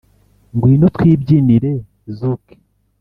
Ngwino 0.55 0.87
twibyinire 0.95 1.71
zuke 2.17 2.55